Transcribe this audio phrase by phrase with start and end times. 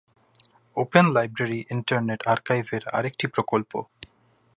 [0.77, 3.71] Open library internet আর্কাইভের আর একটি প্রকল্প।